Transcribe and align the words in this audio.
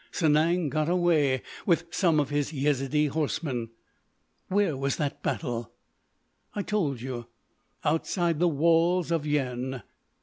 Sanang 0.11 0.69
got 0.71 0.89
away 0.89 1.43
with 1.67 1.83
some 1.91 2.19
of 2.19 2.31
his 2.31 2.51
Yezidee 2.51 3.09
horsemen." 3.09 3.69
"Where 4.47 4.75
was 4.75 4.95
that 4.95 5.21
battle?" 5.21 5.73
"I 6.55 6.63
told 6.63 7.01
you, 7.01 7.27
outside 7.83 8.39
the 8.39 8.47
walls 8.47 9.11
of 9.11 9.25
Yian." 9.25 9.83